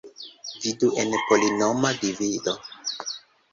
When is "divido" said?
2.03-2.53